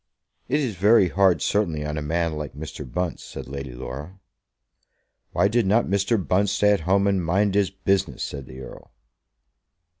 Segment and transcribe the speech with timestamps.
[0.47, 2.91] "It is very hard certainly on a man like Mr.
[2.91, 4.19] Bunce," said Lady Laura.
[5.31, 6.17] "Why did not Mr.
[6.27, 8.89] Bunce stay at home and mind his business?" said the Earl.